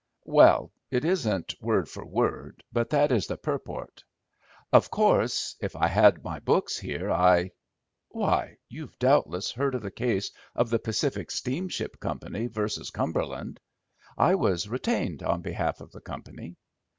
[0.25, 4.03] "Well, it isn't word for word, but that is the purport.
[4.73, 10.31] Of course, if I had my books here, I—why, you've doubtless heard of the case
[10.55, 13.59] of the Pacific Steamship Company versus Cumberland.
[14.17, 16.55] I was retained on behalf of the company.